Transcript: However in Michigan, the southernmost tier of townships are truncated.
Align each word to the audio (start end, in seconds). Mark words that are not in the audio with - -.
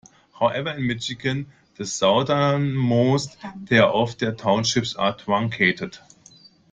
However 0.39 0.71
in 0.71 0.87
Michigan, 0.87 1.51
the 1.75 1.85
southernmost 1.85 3.37
tier 3.67 3.83
of 3.83 4.17
townships 4.35 4.95
are 4.95 5.15
truncated. 5.15 5.99